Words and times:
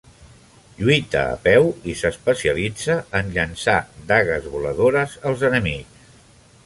Lluita 0.77 1.19
a 1.33 1.35
peu 1.43 1.67
i 1.93 1.93
s'especialitza 1.99 2.95
en 3.19 3.29
llançar 3.37 3.77
dagues 4.13 4.49
voladores 4.55 5.15
als 5.33 5.45
enemics. 5.51 6.19